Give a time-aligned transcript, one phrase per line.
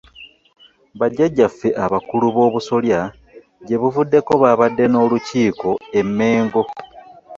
[0.99, 2.99] Ba jjajjaffe abakulu b'obusolya
[3.65, 6.63] gye buvuddeko baabadde n'olukiiko e Mengo.